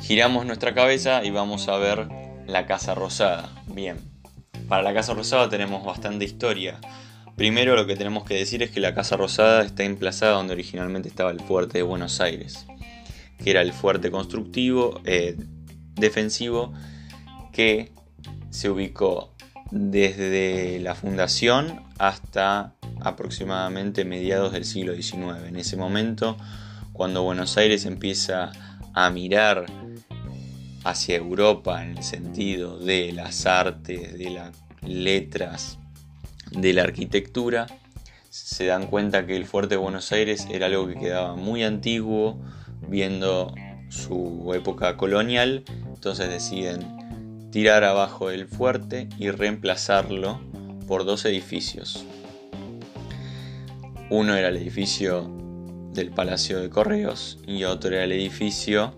Giramos 0.01 0.45
nuestra 0.45 0.73
cabeza 0.73 1.23
y 1.23 1.31
vamos 1.31 1.67
a 1.67 1.77
ver 1.77 2.07
la 2.47 2.65
Casa 2.65 2.93
Rosada. 2.93 3.63
Bien, 3.67 3.97
para 4.67 4.83
la 4.83 4.93
Casa 4.93 5.13
Rosada 5.13 5.49
tenemos 5.49 5.83
bastante 5.83 6.25
historia 6.25 6.79
Primero 7.35 7.75
lo 7.75 7.85
que 7.85 7.97
tenemos 7.97 8.23
que 8.23 8.35
decir 8.35 8.63
es 8.63 8.71
que 8.71 8.79
la 8.79 8.95
Casa 8.95 9.17
Rosada 9.17 9.63
está 9.63 9.83
emplazada 9.83 10.35
donde 10.35 10.53
originalmente 10.53 11.09
estaba 11.09 11.31
el 11.31 11.41
fuerte 11.41 11.79
de 11.79 11.83
Buenos 11.83 12.21
Aires, 12.21 12.65
que 13.45 13.51
era 13.51 13.61
el 13.61 13.73
fuerte 13.73 14.09
constructivo, 14.09 15.01
eh, 15.05 15.37
defensivo, 15.93 16.73
que 17.53 17.91
se 18.49 18.71
ubicó 18.71 19.35
desde 19.69 20.79
la 20.79 20.95
fundación 20.95 21.83
hasta 21.99 22.73
aproximadamente 23.01 24.03
mediados 24.03 24.51
del 24.51 24.65
siglo 24.65 24.95
XIX. 24.95 25.47
En 25.47 25.57
ese 25.57 25.77
momento, 25.77 26.37
cuando 26.91 27.21
Buenos 27.21 27.55
Aires 27.57 27.85
empieza 27.85 28.51
a 28.95 29.11
mirar 29.11 29.67
hacia 30.83 31.15
Europa 31.15 31.83
en 31.83 31.99
el 31.99 32.03
sentido 32.03 32.79
de 32.79 33.11
las 33.11 33.45
artes, 33.45 34.17
de 34.17 34.31
las 34.31 34.57
letras, 34.81 35.77
de 36.49 36.73
la 36.73 36.81
arquitectura, 36.81 37.67
se 38.31 38.65
dan 38.65 38.87
cuenta 38.87 39.27
que 39.27 39.35
el 39.35 39.45
fuerte 39.45 39.75
de 39.75 39.81
Buenos 39.81 40.11
Aires 40.11 40.47
era 40.49 40.65
algo 40.65 40.87
que 40.87 40.95
quedaba 40.95 41.35
muy 41.35 41.63
antiguo, 41.63 42.41
viendo 42.87 43.53
su 43.89 44.51
época 44.53 44.97
colonial, 44.97 45.63
entonces 45.93 46.29
deciden 46.29 47.49
tirar 47.51 47.83
abajo 47.83 48.29
el 48.29 48.47
fuerte 48.47 49.07
y 49.17 49.29
reemplazarlo 49.31 50.41
por 50.87 51.05
dos 51.05 51.25
edificios. 51.25 52.05
Uno 54.09 54.35
era 54.35 54.49
el 54.49 54.57
edificio 54.57 55.31
del 55.93 56.11
Palacio 56.11 56.59
de 56.59 56.69
Correos 56.69 57.39
y 57.47 57.63
otro 57.63 57.91
era 57.95 58.03
el 58.03 58.11
edificio 58.11 58.93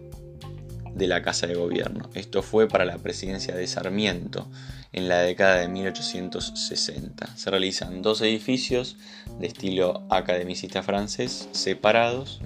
de 0.96 1.08
la 1.08 1.22
Casa 1.22 1.48
de 1.48 1.56
Gobierno. 1.56 2.10
Esto 2.16 2.42
fue 2.42 2.68
para 2.68 2.84
la 2.84 2.98
presidencia 2.98 3.56
de 3.56 3.68
Sarmiento 3.68 4.48
en 4.92 5.08
la 5.08 5.20
década 5.20 5.58
de 5.58 5.68
1860. 5.68 7.38
Se 7.38 7.52
realizan 7.52 8.02
dos 8.02 8.22
edificios 8.22 8.98
de 9.40 9.48
estilo 9.48 10.04
academicista 10.10 10.82
francés 10.82 11.48
separados 11.52 12.42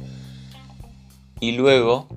y 1.42 1.54
luego 1.54 2.08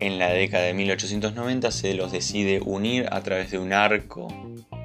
en 0.00 0.18
la 0.18 0.30
década 0.30 0.64
de 0.64 0.74
1890 0.74 1.70
se 1.72 1.94
los 1.94 2.12
decide 2.12 2.60
unir 2.64 3.08
a 3.10 3.20
través 3.22 3.50
de 3.50 3.58
un 3.58 3.72
arco 3.72 4.28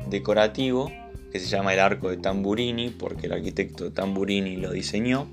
decorativo 0.08 0.92
que 1.32 1.40
se 1.40 1.48
llama 1.48 1.74
el 1.74 1.80
Arco 1.80 2.10
de 2.10 2.18
Tamburini, 2.18 2.90
porque 2.90 3.28
el 3.28 3.34
arquitecto 3.34 3.92
Tamburini 3.92 4.56
lo 4.58 4.72
diseñó. 4.72 5.30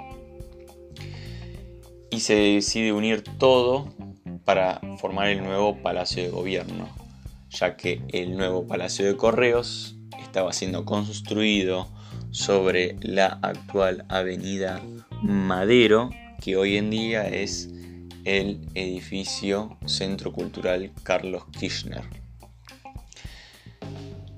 Y 2.10 2.20
se 2.20 2.34
decide 2.34 2.92
unir 2.92 3.22
todo 3.38 3.92
para 4.44 4.80
formar 4.98 5.28
el 5.28 5.42
nuevo 5.42 5.76
Palacio 5.82 6.22
de 6.22 6.30
Gobierno, 6.30 6.88
ya 7.50 7.76
que 7.76 8.02
el 8.12 8.36
nuevo 8.36 8.66
Palacio 8.66 9.06
de 9.06 9.16
Correos 9.16 9.96
estaba 10.22 10.52
siendo 10.52 10.84
construido 10.84 11.88
sobre 12.30 12.96
la 13.00 13.38
actual 13.42 14.04
avenida 14.08 14.80
Madero, 15.22 16.10
que 16.40 16.56
hoy 16.56 16.78
en 16.78 16.90
día 16.90 17.28
es 17.28 17.68
el 18.24 18.66
edificio 18.74 19.76
Centro 19.86 20.32
Cultural 20.32 20.90
Carlos 21.02 21.44
Kirchner. 21.58 22.02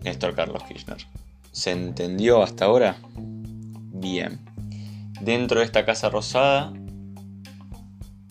Néstor 0.02 0.34
Carlos 0.34 0.62
Kirchner. 0.64 0.98
¿Se 1.52 1.70
entendió 1.70 2.42
hasta 2.42 2.64
ahora? 2.64 2.96
Bien. 3.16 4.40
Dentro 5.20 5.60
de 5.60 5.66
esta 5.66 5.84
casa 5.84 6.10
rosada 6.10 6.72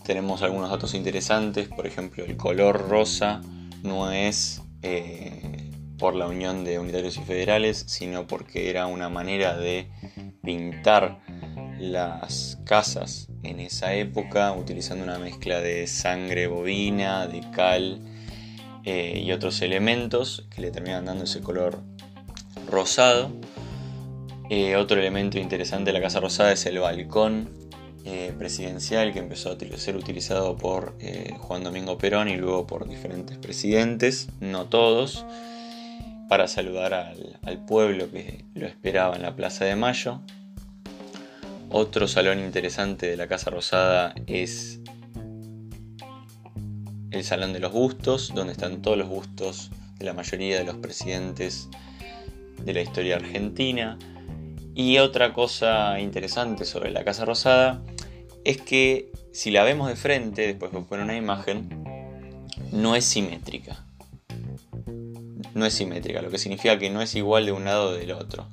tenemos 0.04 0.42
algunos 0.42 0.68
datos 0.68 0.94
interesantes, 0.94 1.68
por 1.68 1.86
ejemplo 1.86 2.24
el 2.24 2.36
color 2.36 2.88
rosa 2.88 3.40
no 3.82 4.10
es 4.10 4.60
eh, 4.82 5.70
por 5.96 6.14
la 6.14 6.26
unión 6.26 6.64
de 6.64 6.78
unitarios 6.78 7.16
y 7.16 7.20
federales, 7.22 7.84
sino 7.86 8.26
porque 8.26 8.68
era 8.68 8.86
una 8.86 9.08
manera 9.08 9.56
de 9.56 9.88
pintar 10.42 11.20
las 11.78 12.58
casas 12.64 13.31
en 13.42 13.60
esa 13.60 13.94
época 13.94 14.52
utilizando 14.52 15.04
una 15.04 15.18
mezcla 15.18 15.60
de 15.60 15.86
sangre 15.86 16.46
bovina, 16.46 17.26
de 17.26 17.40
cal 17.50 18.00
eh, 18.84 19.22
y 19.24 19.32
otros 19.32 19.62
elementos 19.62 20.46
que 20.54 20.62
le 20.62 20.70
terminan 20.70 21.04
dando 21.04 21.24
ese 21.24 21.40
color 21.40 21.80
rosado. 22.68 23.30
Eh, 24.50 24.76
otro 24.76 24.98
elemento 24.98 25.38
interesante 25.38 25.92
de 25.92 25.98
la 25.98 26.02
Casa 26.02 26.20
Rosada 26.20 26.52
es 26.52 26.66
el 26.66 26.78
balcón 26.78 27.48
eh, 28.04 28.34
presidencial 28.38 29.12
que 29.12 29.20
empezó 29.20 29.52
a 29.52 29.78
ser 29.78 29.96
utilizado 29.96 30.56
por 30.56 30.96
Juan 31.38 31.62
Domingo 31.62 31.96
Perón 31.98 32.28
y 32.28 32.36
luego 32.36 32.66
por 32.66 32.88
diferentes 32.88 33.38
presidentes, 33.38 34.28
no 34.40 34.66
todos 34.66 35.24
para 36.32 36.48
saludar 36.48 36.94
al, 36.94 37.58
pueblo 37.66 38.10
que 38.10 38.46
lo 38.54 38.66
esperaba 38.66 39.16
en 39.16 39.20
la 39.20 39.36
Plaza 39.36 39.66
de 39.66 39.76
Mayo. 39.76 40.22
Otro 41.74 42.06
salón 42.06 42.38
interesante 42.38 43.06
de 43.06 43.16
la 43.16 43.26
Casa 43.26 43.50
Rosada 43.50 44.14
es 44.26 44.80
el 47.10 47.24
Salón 47.24 47.54
de 47.54 47.60
los 47.60 47.72
Bustos, 47.72 48.32
donde 48.34 48.52
están 48.52 48.82
todos 48.82 48.98
los 48.98 49.08
bustos 49.08 49.70
de 49.98 50.04
la 50.04 50.12
mayoría 50.12 50.58
de 50.58 50.64
los 50.64 50.76
presidentes 50.76 51.70
de 52.62 52.74
la 52.74 52.82
historia 52.82 53.16
argentina. 53.16 53.98
Y 54.74 54.98
otra 54.98 55.32
cosa 55.32 55.98
interesante 55.98 56.66
sobre 56.66 56.90
la 56.90 57.04
Casa 57.04 57.24
Rosada 57.24 57.82
es 58.44 58.60
que 58.60 59.10
si 59.32 59.50
la 59.50 59.64
vemos 59.64 59.88
de 59.88 59.96
frente, 59.96 60.46
después 60.46 60.72
voy 60.72 60.98
a 60.98 61.02
una 61.02 61.16
imagen, 61.16 61.84
no 62.70 62.94
es 62.96 63.06
simétrica 63.06 63.82
no 65.54 65.66
es 65.66 65.74
simétrica, 65.74 66.22
lo 66.22 66.30
que 66.30 66.38
significa 66.38 66.78
que 66.78 66.90
no 66.90 67.02
es 67.02 67.14
igual 67.14 67.46
de 67.46 67.52
un 67.52 67.64
lado 67.64 67.92
del 67.92 68.12
otro. 68.12 68.48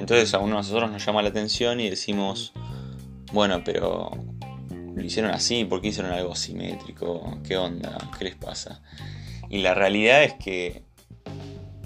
Entonces 0.00 0.32
a 0.32 0.38
uno 0.38 0.48
de 0.48 0.56
nosotros 0.62 0.90
nos 0.90 1.04
llama 1.04 1.20
la 1.20 1.28
atención 1.28 1.78
y 1.78 1.90
decimos, 1.90 2.54
bueno, 3.34 3.62
pero 3.62 4.10
lo 4.70 5.04
hicieron 5.04 5.30
así, 5.30 5.66
¿por 5.66 5.82
qué 5.82 5.88
hicieron 5.88 6.10
algo 6.10 6.34
simétrico? 6.34 7.38
¿Qué 7.46 7.58
onda? 7.58 7.98
¿Qué 8.18 8.24
les 8.24 8.34
pasa? 8.34 8.80
Y 9.50 9.58
la 9.58 9.74
realidad 9.74 10.24
es 10.24 10.32
que 10.34 10.84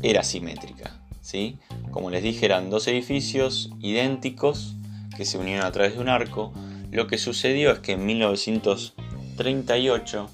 era 0.00 0.22
simétrica, 0.22 1.02
¿sí? 1.22 1.58
Como 1.90 2.10
les 2.10 2.22
dije, 2.22 2.46
eran 2.46 2.70
dos 2.70 2.86
edificios 2.86 3.70
idénticos 3.80 4.76
que 5.16 5.24
se 5.24 5.36
unieron 5.36 5.66
a 5.66 5.72
través 5.72 5.94
de 5.94 6.00
un 6.00 6.08
arco. 6.08 6.52
Lo 6.92 7.08
que 7.08 7.18
sucedió 7.18 7.72
es 7.72 7.80
que 7.80 7.94
en 7.94 8.06
1938 8.06 10.30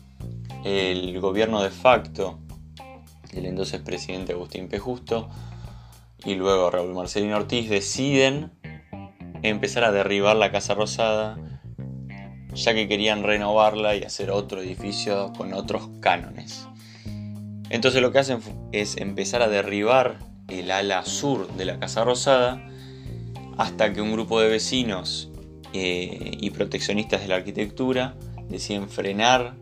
el 0.64 1.18
gobierno 1.18 1.62
de 1.62 1.70
facto 1.70 2.40
el 3.32 3.46
entonces 3.46 3.80
presidente 3.80 4.34
Agustín 4.34 4.68
P. 4.68 4.78
Justo 4.78 5.30
y 6.24 6.34
luego 6.34 6.70
Raúl 6.70 6.94
Marcelino 6.94 7.36
Ortiz 7.36 7.68
deciden 7.68 8.50
empezar 9.42 9.84
a 9.84 9.92
derribar 9.92 10.36
la 10.36 10.52
Casa 10.52 10.74
Rosada 10.74 11.38
ya 12.54 12.74
que 12.74 12.88
querían 12.88 13.22
renovarla 13.22 13.96
y 13.96 14.02
hacer 14.02 14.30
otro 14.30 14.60
edificio 14.60 15.32
con 15.36 15.52
otros 15.54 15.88
cánones. 16.00 16.66
Entonces 17.70 18.02
lo 18.02 18.12
que 18.12 18.18
hacen 18.18 18.40
es 18.72 18.96
empezar 18.96 19.42
a 19.42 19.48
derribar 19.48 20.18
el 20.48 20.70
ala 20.70 21.04
sur 21.04 21.48
de 21.54 21.64
la 21.64 21.78
Casa 21.78 22.04
Rosada 22.04 22.66
hasta 23.56 23.92
que 23.92 24.00
un 24.00 24.12
grupo 24.12 24.40
de 24.40 24.48
vecinos 24.48 25.30
eh, 25.72 26.36
y 26.40 26.50
proteccionistas 26.50 27.20
de 27.20 27.28
la 27.28 27.36
arquitectura 27.36 28.16
deciden 28.48 28.88
frenar 28.88 29.54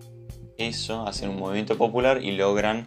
eso, 0.57 1.07
hacen 1.07 1.29
un 1.31 1.38
movimiento 1.38 1.77
popular 1.77 2.25
y 2.25 2.33
logran 2.33 2.87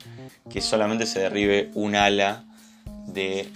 que 0.50 0.62
solamente 0.62 1.06
se 1.06 1.20
derribe 1.20 1.70
un 1.76 1.96
ala 1.96 2.46
de 3.06 3.48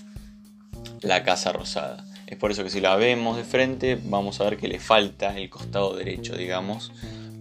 la 1.05 1.23
Casa 1.23 1.53
Rosada. 1.53 2.03
Es 2.25 2.37
por 2.37 2.51
eso 2.51 2.63
que 2.63 2.71
si 2.71 2.81
la 2.81 2.95
vemos 2.95 3.37
de 3.37 3.43
frente 3.43 3.99
vamos 4.03 4.41
a 4.41 4.45
ver 4.45 4.57
que 4.57 4.67
le 4.67 4.79
falta 4.79 5.37
el 5.37 5.49
costado 5.49 5.95
derecho, 5.95 6.35
digamos, 6.35 6.91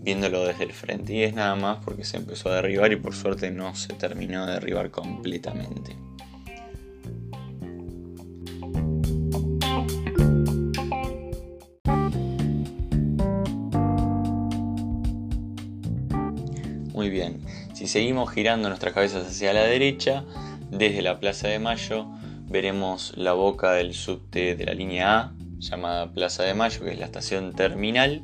viéndolo 0.03 0.45
desde 0.45 0.65
el 0.65 0.73
frente. 0.73 1.15
Y 1.15 1.23
es 1.23 1.35
nada 1.35 1.57
más 1.57 1.79
porque 1.83 2.05
se 2.05 2.19
empezó 2.19 2.51
a 2.51 2.57
derribar 2.57 2.93
y 2.93 2.97
por 2.97 3.15
suerte 3.15 3.51
no 3.51 3.75
se 3.75 3.95
terminó 3.95 4.45
de 4.47 4.53
derribar 4.53 4.91
completamente. 4.91 5.97
Muy 16.93 17.09
bien, 17.09 17.41
si 17.73 17.87
seguimos 17.87 18.31
girando 18.31 18.69
nuestras 18.69 18.93
cabezas 18.93 19.27
hacia 19.27 19.55
la 19.55 19.63
derecha, 19.63 20.25
desde 20.71 21.03
la 21.03 21.19
Plaza 21.19 21.49
de 21.49 21.59
Mayo 21.59 22.07
veremos 22.55 23.15
la 23.17 23.33
boca 23.33 23.73
del 23.73 23.95
subte 23.95 24.55
de 24.55 24.65
la 24.65 24.75
línea 24.75 25.19
A, 25.19 25.33
llamada 25.59 26.13
Plaza 26.13 26.45
de 26.45 26.55
Mayo, 26.55 26.85
que 26.85 26.93
es 26.93 26.99
la 27.01 27.07
estación 27.07 27.53
terminal 27.53 28.23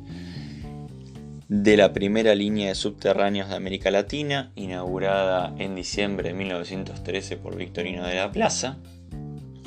de 1.49 1.75
la 1.75 1.91
primera 1.91 2.33
línea 2.33 2.69
de 2.69 2.75
subterráneos 2.75 3.49
de 3.49 3.55
América 3.55 3.91
Latina, 3.91 4.53
inaugurada 4.55 5.53
en 5.57 5.75
diciembre 5.75 6.29
de 6.29 6.35
1913 6.35 7.35
por 7.35 7.57
Victorino 7.57 8.07
de 8.07 8.15
la 8.15 8.31
Plaza, 8.31 8.77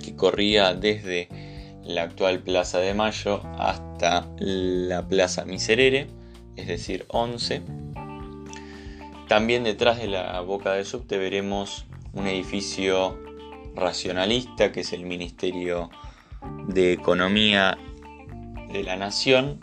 que 0.02 0.16
corría 0.16 0.72
desde 0.72 1.28
la 1.84 2.04
actual 2.04 2.40
Plaza 2.40 2.78
de 2.78 2.94
Mayo 2.94 3.42
hasta 3.58 4.26
la 4.38 5.06
Plaza 5.06 5.44
Miserere, 5.44 6.06
es 6.56 6.68
decir, 6.68 7.04
11 7.08 7.60
también 9.28 9.64
detrás 9.64 9.98
de 9.98 10.06
la 10.06 10.40
boca 10.40 10.72
del 10.72 10.84
subte 10.84 11.18
veremos 11.18 11.86
un 12.12 12.26
edificio 12.26 13.23
racionalista 13.74 14.72
que 14.72 14.80
es 14.80 14.92
el 14.92 15.04
Ministerio 15.04 15.90
de 16.68 16.92
Economía 16.92 17.78
de 18.72 18.82
la 18.82 18.96
Nación, 18.96 19.60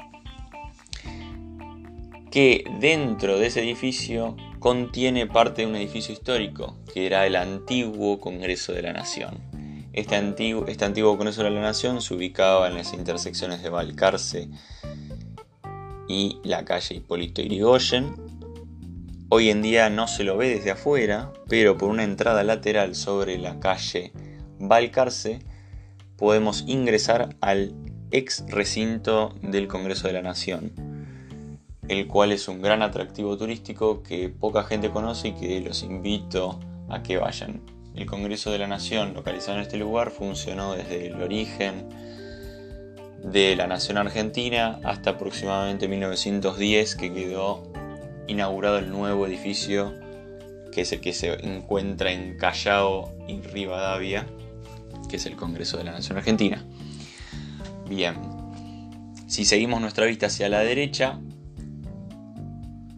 que 2.32 2.63
dentro 2.80 3.38
de 3.38 3.47
ese 3.47 3.62
edificio 3.62 4.38
contiene 4.60 5.28
parte 5.28 5.63
de 5.63 5.67
un 5.67 5.76
edificio 5.76 6.13
histórico, 6.13 6.78
que 6.93 7.06
era 7.06 7.26
el 7.26 7.36
antiguo 7.36 8.19
Congreso 8.19 8.74
de 8.74 8.84
la 8.84 8.93
Nación. 8.93 9.39
Este 9.93 10.15
antiguo, 10.15 10.65
este 10.67 10.86
antiguo 10.86 11.17
Congreso 11.17 11.43
de 11.43 11.50
la 11.50 11.62
Nación 11.62 12.02
se 12.02 12.13
ubicaba 12.13 12.69
en 12.69 12.76
las 12.76 12.93
intersecciones 12.93 13.62
de 13.62 13.69
Balcarce 13.69 14.47
y 16.08 16.38
la 16.43 16.63
calle 16.63 16.95
Hipólito 16.95 17.41
Irigoyen, 17.41 18.15
Hoy 19.34 19.50
en 19.50 19.62
día 19.62 19.89
no 19.89 20.10
se 20.10 20.26
lo 20.26 20.36
ve 20.36 20.50
desde 20.50 20.72
afuera, 20.72 21.32
pero 21.48 21.78
por 21.78 21.89
una 21.89 22.04
entrada 22.04 22.44
lateral 22.44 22.96
sobre 22.96 23.38
la 23.38 23.62
calle 23.62 24.12
Balcarce 24.60 25.39
podemos 26.17 26.65
ingresar 26.67 27.38
al 27.39 27.74
ex 28.12 28.44
recinto 28.50 29.34
del 29.41 29.70
Congreso 29.70 30.08
de 30.08 30.13
la 30.15 30.22
Nación, 30.22 30.74
el 31.88 32.08
cual 32.08 32.34
es 32.34 32.50
un 32.50 32.62
gran 32.62 32.82
atractivo 32.82 33.38
turístico 33.38 34.04
que 34.04 34.28
poca 34.28 34.65
gente 34.65 34.89
conoce 34.89 35.30
y 35.30 35.34
que 35.36 35.62
los 35.62 35.82
invito 35.82 36.60
a 36.89 37.02
que 37.02 37.15
vayan. 37.15 37.62
El 37.96 38.08
Congreso 38.08 38.52
de 38.52 38.60
la 38.60 38.67
Nación, 38.67 39.13
localizado 39.13 39.60
en 39.60 39.63
este 39.63 39.78
lugar, 39.78 40.12
funcionó 40.12 40.74
desde 40.74 41.08
el 41.08 41.22
origen 41.22 41.88
de 43.24 43.56
la 43.56 43.67
nación 43.67 43.98
argentina 43.98 44.82
hasta 44.84 45.12
aproximadamente 45.12 45.88
1910 45.88 46.96
que 46.98 47.13
quedó 47.13 47.72
inaugurado 48.32 48.80
el 48.80 48.89
nuevo 48.89 49.28
edificio 49.28 49.94
que 50.72 50.82
es 50.82 50.91
el 50.91 51.02
que 51.02 51.13
se 51.13 51.34
encuentra 51.46 52.12
en 52.12 52.38
Callao 52.38 53.13
y 53.28 53.41
Rivadavia, 53.41 54.26
que 55.10 55.17
es 55.17 55.26
el 55.26 55.36
Congreso 55.36 55.78
de 55.78 55.84
la 55.84 55.91
Nación 55.91 56.17
Argentina. 56.17 56.65
Bien, 57.88 58.15
si 59.28 59.46
seguimos 59.46 59.82
nuestra 59.82 60.06
vista 60.06 60.28
hacia 60.28 60.50
la 60.50 60.62
derecha, 60.62 61.20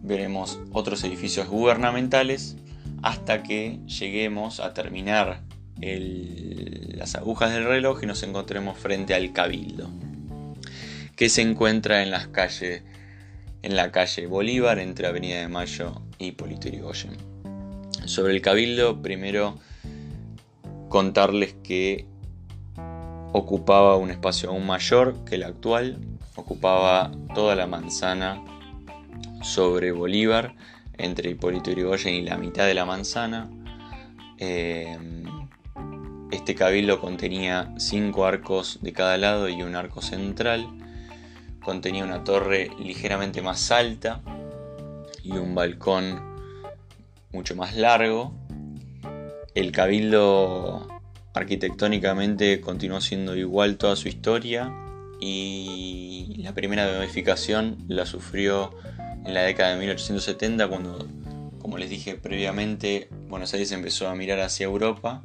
veremos 0.02 0.60
otros 0.72 1.02
edificios 1.04 1.48
gubernamentales 1.48 2.56
hasta 3.02 3.42
que 3.42 3.80
lleguemos 3.86 4.60
a 4.60 4.72
terminar 4.72 5.42
las 5.80 7.16
agujas 7.16 7.52
del 7.52 7.64
reloj 7.64 8.02
y 8.02 8.06
nos 8.06 8.22
encontremos 8.22 8.78
frente 8.78 9.14
al 9.14 9.32
cabildo, 9.32 9.90
que 11.16 11.28
se 11.28 11.42
encuentra 11.42 12.02
en 12.02 12.10
las 12.10 12.28
calles, 12.28 12.82
en 13.64 13.76
la 13.76 13.90
calle 13.90 14.26
Bolívar 14.26 14.78
entre 14.78 15.06
Avenida 15.06 15.40
de 15.40 15.48
Mayo 15.48 16.02
y 16.18 16.32
Polito 16.32 16.68
Yrigoyen. 16.68 17.16
Sobre 18.04 18.34
el 18.34 18.42
cabildo, 18.42 19.00
primero 19.00 19.58
contarles 20.90 21.56
que 21.64 22.06
ocupaba 23.32 23.96
un 23.96 24.10
espacio 24.10 24.50
aún 24.50 24.66
mayor 24.66 25.24
que 25.24 25.36
el 25.36 25.44
actual, 25.44 25.98
ocupaba 26.36 27.10
toda 27.34 27.56
la 27.56 27.66
manzana 27.66 28.44
sobre 29.42 29.92
Bolívar, 29.92 30.54
entre 30.98 31.30
Hipólito 31.30 31.70
Yrigoyen 31.70 32.14
y 32.14 32.22
la 32.22 32.36
mitad 32.36 32.66
de 32.66 32.74
la 32.74 32.84
manzana. 32.84 33.48
Eh, 34.38 34.98
este 36.30 36.54
cabildo 36.54 37.00
contenía 37.00 37.72
cinco 37.78 38.26
arcos 38.26 38.78
de 38.82 38.92
cada 38.92 39.16
lado 39.16 39.48
y 39.48 39.62
un 39.62 39.74
arco 39.74 40.02
central. 40.02 40.68
Contenía 41.64 42.04
una 42.04 42.24
torre 42.24 42.70
ligeramente 42.78 43.40
más 43.40 43.70
alta 43.70 44.20
y 45.22 45.32
un 45.32 45.54
balcón 45.54 46.22
mucho 47.32 47.56
más 47.56 47.74
largo. 47.74 48.34
El 49.54 49.72
cabildo 49.72 50.86
arquitectónicamente 51.32 52.60
continuó 52.60 53.00
siendo 53.00 53.34
igual 53.36 53.76
toda 53.76 53.96
su 53.96 54.08
historia 54.08 54.72
y 55.20 56.34
la 56.38 56.52
primera 56.52 56.86
modificación 56.96 57.78
la 57.88 58.06
sufrió 58.06 58.70
en 59.24 59.32
la 59.32 59.42
década 59.42 59.70
de 59.70 59.78
1870 59.78 60.68
cuando, 60.68 61.08
como 61.60 61.78
les 61.78 61.88
dije 61.88 62.14
previamente, 62.14 63.08
Buenos 63.28 63.52
Aires 63.54 63.72
empezó 63.72 64.08
a 64.08 64.14
mirar 64.14 64.40
hacia 64.40 64.64
Europa. 64.64 65.22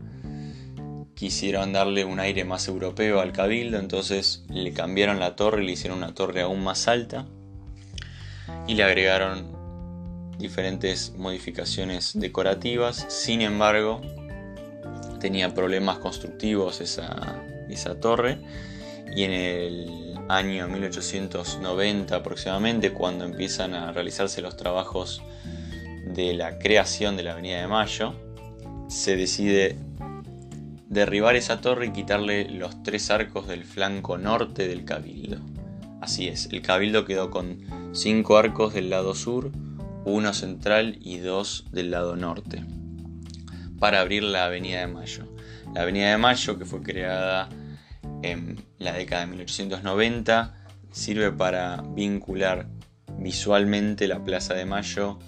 Quisieron 1.19 1.73
darle 1.73 2.05
un 2.05 2.21
aire 2.21 2.45
más 2.45 2.69
europeo 2.69 3.19
al 3.19 3.33
cabildo, 3.33 3.77
entonces 3.77 4.45
le 4.47 4.71
cambiaron 4.71 5.19
la 5.19 5.35
torre, 5.35 5.61
le 5.61 5.73
hicieron 5.73 5.97
una 5.97 6.13
torre 6.13 6.39
aún 6.39 6.63
más 6.63 6.87
alta 6.87 7.25
y 8.67 8.75
le 8.75 8.83
agregaron 8.83 10.37
diferentes 10.37 11.11
modificaciones 11.17 12.17
decorativas. 12.17 13.05
Sin 13.09 13.41
embargo, 13.41 13.99
tenía 15.19 15.53
problemas 15.53 15.97
constructivos 15.97 16.79
esa, 16.79 17.43
esa 17.67 17.99
torre 17.99 18.39
y 19.13 19.23
en 19.23 19.31
el 19.33 20.15
año 20.29 20.69
1890 20.69 22.15
aproximadamente, 22.15 22.93
cuando 22.93 23.25
empiezan 23.25 23.73
a 23.73 23.91
realizarse 23.91 24.41
los 24.41 24.55
trabajos 24.55 25.21
de 26.05 26.33
la 26.33 26.59
creación 26.59 27.17
de 27.17 27.23
la 27.23 27.33
Avenida 27.33 27.59
de 27.59 27.67
Mayo, 27.67 28.15
se 28.87 29.17
decide 29.17 29.75
derribar 30.89 31.35
esa 31.35 31.61
torre 31.61 31.87
y 31.87 31.91
quitarle 31.91 32.49
los 32.49 32.83
tres 32.83 33.09
arcos 33.11 33.47
del 33.47 33.63
flanco 33.63 34.17
norte 34.17 34.67
del 34.67 34.83
cabildo. 34.85 35.39
Así 36.01 36.27
es, 36.27 36.49
el 36.51 36.61
cabildo 36.61 37.05
quedó 37.05 37.29
con 37.29 37.59
cinco 37.93 38.37
arcos 38.37 38.73
del 38.73 38.89
lado 38.89 39.15
sur, 39.15 39.51
uno 40.05 40.33
central 40.33 40.97
y 41.01 41.17
dos 41.17 41.65
del 41.71 41.91
lado 41.91 42.15
norte, 42.15 42.63
para 43.79 44.01
abrir 44.01 44.23
la 44.23 44.45
Avenida 44.45 44.79
de 44.79 44.87
Mayo. 44.87 45.23
La 45.73 45.81
Avenida 45.81 46.09
de 46.09 46.17
Mayo, 46.17 46.57
que 46.57 46.65
fue 46.65 46.81
creada 46.81 47.49
en 48.23 48.63
la 48.79 48.93
década 48.93 49.21
de 49.21 49.27
1890 49.27 50.55
sirve 50.91 51.31
para 51.31 51.81
vincular 51.95 52.67
visualmente 53.17 54.07
la 54.07 54.23
Plaza 54.23 54.53
de 54.53 54.65
Mayo 54.65 55.19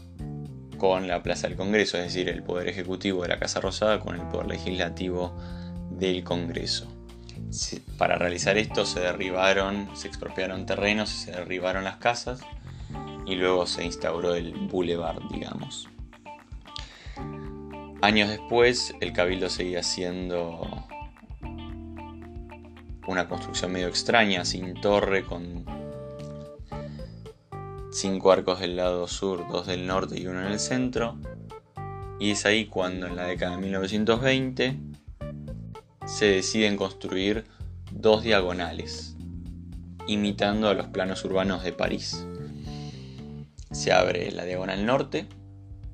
con 0.81 1.07
la 1.07 1.21
Plaza 1.21 1.47
del 1.47 1.55
Congreso, 1.55 1.99
es 1.99 2.05
decir, 2.05 2.27
el 2.27 2.41
Poder 2.41 2.67
Ejecutivo 2.67 3.21
de 3.21 3.27
la 3.27 3.37
Casa 3.37 3.61
Rosada 3.61 3.99
con 3.99 4.15
el 4.15 4.27
Poder 4.29 4.47
Legislativo 4.47 5.37
del 5.91 6.23
Congreso. 6.23 6.91
Para 7.99 8.15
realizar 8.15 8.57
esto 8.57 8.83
se 8.87 8.99
derribaron, 8.99 9.95
se 9.95 10.07
expropiaron 10.07 10.65
terrenos 10.65 11.09
se 11.09 11.33
derribaron 11.33 11.83
las 11.83 11.97
casas 11.97 12.41
y 13.27 13.35
luego 13.35 13.67
se 13.67 13.85
instauró 13.85 14.33
el 14.33 14.53
boulevard, 14.53 15.21
digamos. 15.29 15.87
Años 18.01 18.29
después, 18.29 18.95
el 19.01 19.13
cabildo 19.13 19.51
seguía 19.51 19.83
siendo 19.83 20.87
una 23.05 23.27
construcción 23.27 23.71
medio 23.71 23.87
extraña, 23.87 24.45
sin 24.45 24.73
torre, 24.81 25.23
con 25.23 25.63
cinco 27.91 28.31
arcos 28.31 28.59
del 28.59 28.77
lado 28.77 29.07
sur, 29.07 29.47
dos 29.49 29.67
del 29.67 29.85
norte 29.85 30.19
y 30.19 30.25
uno 30.25 30.41
en 30.41 30.51
el 30.51 30.59
centro. 30.59 31.17
Y 32.19 32.31
es 32.31 32.45
ahí 32.45 32.65
cuando 32.65 33.07
en 33.07 33.15
la 33.15 33.25
década 33.25 33.55
de 33.55 33.61
1920 33.61 34.79
se 36.05 36.25
deciden 36.25 36.77
construir 36.77 37.45
dos 37.91 38.23
diagonales, 38.23 39.15
imitando 40.07 40.69
a 40.69 40.73
los 40.73 40.87
planos 40.87 41.23
urbanos 41.25 41.63
de 41.63 41.73
París. 41.73 42.25
Se 43.71 43.91
abre 43.91 44.31
la 44.31 44.45
diagonal 44.45 44.85
norte, 44.85 45.27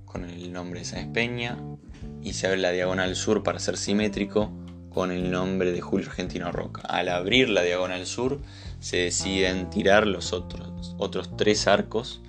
con 0.06 0.26
el 0.26 0.52
nombre 0.52 0.80
de 0.80 0.86
Sáenz 0.86 1.14
Peña, 1.14 1.58
y 2.22 2.34
se 2.34 2.48
abre 2.48 2.60
la 2.60 2.72
diagonal 2.72 3.16
sur 3.16 3.44
para 3.44 3.60
ser 3.60 3.78
simétrico, 3.78 4.52
con 4.90 5.12
el 5.12 5.30
nombre 5.30 5.72
de 5.72 5.82
Julio 5.82 6.10
Argentino 6.10 6.52
Roca. 6.52 6.82
Al 6.82 7.10
abrir 7.10 7.50
la 7.50 7.62
diagonal 7.62 8.06
sur 8.06 8.40
se 8.80 8.98
deciden 8.98 9.70
tirar 9.70 10.08
los 10.08 10.34
otros, 10.34 10.96
otros 10.98 11.36
tres 11.36 11.68
arcos, 11.68 12.22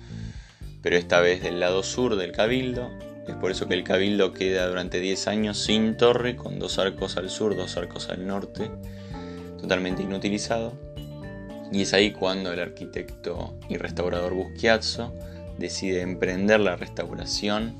pero 0.81 0.97
esta 0.97 1.19
vez 1.19 1.43
del 1.43 1.59
lado 1.59 1.83
sur 1.83 2.15
del 2.15 2.31
cabildo. 2.31 2.89
Es 3.27 3.35
por 3.35 3.51
eso 3.51 3.67
que 3.67 3.75
el 3.75 3.83
cabildo 3.83 4.33
queda 4.33 4.67
durante 4.67 4.99
10 4.99 5.27
años 5.27 5.57
sin 5.59 5.97
torre, 5.97 6.35
con 6.35 6.57
dos 6.57 6.79
arcos 6.79 7.15
al 7.17 7.29
sur, 7.29 7.55
dos 7.55 7.77
arcos 7.77 8.09
al 8.09 8.25
norte, 8.25 8.71
totalmente 9.61 10.01
inutilizado. 10.01 10.73
Y 11.71 11.83
es 11.83 11.93
ahí 11.93 12.11
cuando 12.11 12.51
el 12.51 12.59
arquitecto 12.59 13.59
y 13.69 13.77
restaurador 13.77 14.33
Buschiazzo 14.33 15.13
decide 15.59 16.01
emprender 16.01 16.59
la 16.59 16.75
restauración 16.75 17.75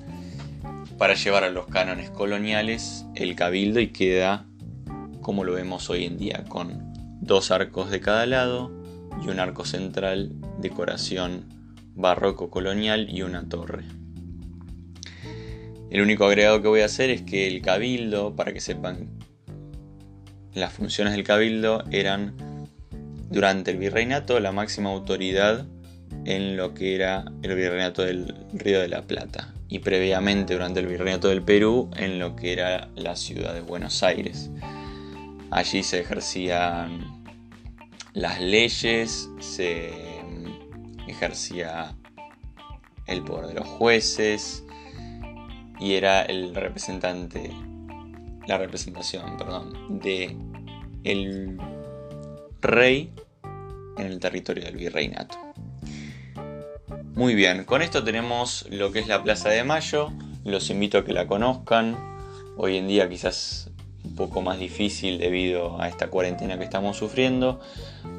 para 1.00 1.16
llevar 1.16 1.44
a 1.44 1.50
los 1.50 1.66
cánones 1.66 2.12
coloniales 2.12 3.06
el 3.16 3.36
cabildo 3.36 3.80
y 3.80 3.88
queda 3.88 4.46
como 5.22 5.44
lo 5.44 5.54
vemos 5.54 5.90
hoy 5.90 6.06
en 6.06 6.18
día, 6.18 6.44
con 6.48 6.92
dos 7.22 7.52
arcos 7.52 7.90
de 7.90 8.02
cada 8.02 8.26
lado 8.26 8.72
y 9.24 9.30
un 9.30 9.40
arco 9.40 9.66
central, 9.66 10.34
decoración 10.60 11.46
barroco 11.96 12.50
colonial 12.50 13.08
y 13.10 13.24
una 13.24 13.48
torre. 13.48 13.84
El 15.90 16.02
único 16.02 16.26
agregado 16.26 16.62
que 16.62 16.68
voy 16.68 16.82
a 16.82 16.86
hacer 16.86 17.10
es 17.10 17.24
que 17.24 17.48
el 17.48 17.62
cabildo, 17.62 18.36
para 18.36 18.54
que 18.54 18.62
sepan, 18.62 19.10
las 20.54 20.74
funciones 20.74 21.14
del 21.14 21.24
cabildo 21.24 21.84
eran 21.92 22.36
durante 23.30 23.72
el 23.72 23.78
virreinato 23.78 24.40
la 24.40 24.52
máxima 24.52 24.90
autoridad 24.90 25.66
en 26.26 26.58
lo 26.58 26.74
que 26.74 26.96
era 26.96 27.26
el 27.42 27.56
virreinato 27.56 28.04
del 28.04 28.36
Río 28.54 28.82
de 28.82 28.88
la 28.88 29.04
Plata 29.04 29.54
y 29.68 29.80
previamente 29.80 30.54
durante 30.54 30.80
el 30.80 30.88
virreinato 30.88 31.28
del 31.30 31.44
Perú 31.44 31.90
en 31.96 32.20
lo 32.20 32.36
que 32.36 32.54
era 32.54 32.90
la 32.96 33.16
ciudad 33.16 33.54
de 33.54 33.62
Buenos 33.62 34.02
Aires. 34.04 34.50
Allí 35.52 35.84
se 35.84 36.00
ejercían 36.02 37.24
las 38.14 38.40
leyes, 38.40 39.30
se 39.40 39.92
ejercía 41.08 41.96
el 43.08 43.24
poder 43.24 43.48
de 43.48 43.54
los 43.56 43.68
jueces 43.68 44.64
y 45.80 45.94
era 45.94 46.22
el 46.22 46.54
representante, 46.54 47.52
la 48.48 48.58
representación, 48.58 49.38
perdón, 49.38 50.00
de 50.00 50.38
el 51.04 51.58
rey 52.62 53.12
en 53.98 54.06
el 54.06 54.20
territorio 54.20 54.66
del 54.66 54.76
virreinato. 54.76 55.38
Muy 57.16 57.36
bien, 57.36 57.66
con 57.66 57.82
esto 57.82 58.04
tenemos 58.04 58.66
lo 58.70 58.92
que 58.92 59.00
es 59.00 59.08
la 59.08 59.24
Plaza 59.24 59.50
de 59.50 59.64
Mayo. 59.64 60.12
Los 60.46 60.70
invito 60.70 61.00
a 61.00 61.06
que 61.06 61.14
la 61.14 61.28
conozcan. 61.28 61.98
Hoy 62.56 62.78
en 62.78 62.88
día 62.88 63.10
quizás 63.10 63.69
poco 64.20 64.42
más 64.42 64.60
difícil 64.60 65.18
debido 65.18 65.82
a 65.82 65.88
esta 65.88 66.10
cuarentena 66.10 66.58
que 66.58 66.66
estamos 66.66 66.98
sufriendo, 66.98 67.62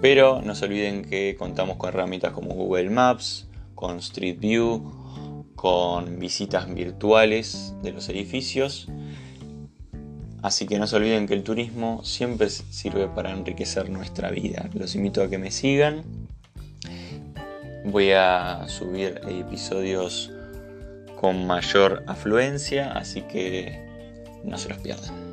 pero 0.01 0.41
no 0.41 0.55
se 0.55 0.65
olviden 0.65 1.05
que 1.05 1.37
contamos 1.39 1.77
con 1.77 1.91
herramientas 1.91 2.33
como 2.33 2.55
Google 2.55 2.89
Maps, 2.89 3.47
con 3.75 3.99
Street 3.99 4.39
View, 4.41 5.45
con 5.55 6.19
visitas 6.19 6.73
virtuales 6.73 7.75
de 7.83 7.93
los 7.93 8.09
edificios. 8.09 8.89
Así 10.41 10.67
que 10.67 10.79
no 10.79 10.87
se 10.87 10.97
olviden 10.97 11.27
que 11.27 11.35
el 11.35 11.43
turismo 11.43 12.03
siempre 12.03 12.49
sirve 12.49 13.07
para 13.09 13.31
enriquecer 13.31 13.91
nuestra 13.91 14.31
vida. 14.31 14.71
Los 14.73 14.95
invito 14.95 15.23
a 15.23 15.29
que 15.29 15.37
me 15.37 15.51
sigan. 15.51 16.03
Voy 17.85 18.13
a 18.13 18.65
subir 18.69 19.21
episodios 19.29 20.31
con 21.21 21.47
mayor 21.47 22.05
afluencia, 22.07 22.91
así 22.93 23.21
que 23.21 23.79
no 24.45 24.57
se 24.57 24.71
los 24.71 24.79
pierdan. 24.79 25.30